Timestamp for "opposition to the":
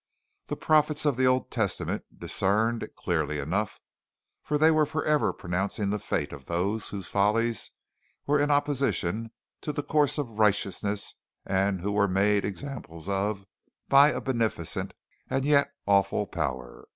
8.49-9.83